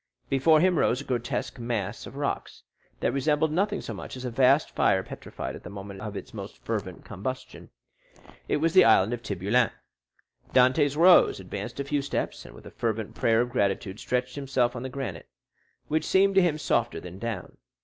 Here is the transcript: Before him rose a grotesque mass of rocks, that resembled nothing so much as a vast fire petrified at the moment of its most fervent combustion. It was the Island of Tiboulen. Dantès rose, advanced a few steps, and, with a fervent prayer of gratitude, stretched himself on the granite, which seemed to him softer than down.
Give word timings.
Before 0.29 0.59
him 0.61 0.79
rose 0.79 0.99
a 0.99 1.03
grotesque 1.03 1.59
mass 1.59 2.07
of 2.07 2.15
rocks, 2.15 2.63
that 3.01 3.11
resembled 3.11 3.51
nothing 3.51 3.81
so 3.81 3.93
much 3.93 4.17
as 4.17 4.25
a 4.25 4.31
vast 4.31 4.71
fire 4.71 5.03
petrified 5.03 5.55
at 5.55 5.61
the 5.61 5.69
moment 5.69 6.01
of 6.01 6.17
its 6.17 6.33
most 6.33 6.57
fervent 6.65 7.05
combustion. 7.05 7.69
It 8.47 8.57
was 8.57 8.73
the 8.73 8.83
Island 8.83 9.13
of 9.13 9.21
Tiboulen. 9.21 9.69
Dantès 10.55 10.97
rose, 10.97 11.39
advanced 11.39 11.79
a 11.79 11.83
few 11.83 12.01
steps, 12.01 12.45
and, 12.47 12.55
with 12.55 12.65
a 12.65 12.71
fervent 12.71 13.13
prayer 13.13 13.41
of 13.41 13.51
gratitude, 13.51 13.99
stretched 13.99 14.33
himself 14.33 14.75
on 14.75 14.81
the 14.81 14.89
granite, 14.89 15.29
which 15.87 16.07
seemed 16.07 16.33
to 16.33 16.41
him 16.41 16.57
softer 16.57 16.99
than 16.99 17.19
down. 17.19 17.57